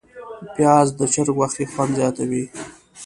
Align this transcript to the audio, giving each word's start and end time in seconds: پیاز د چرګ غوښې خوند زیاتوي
پیاز 0.55 0.87
د 0.99 1.01
چرګ 1.13 1.35
غوښې 1.37 1.65
خوند 1.71 1.91
زیاتوي 1.99 2.43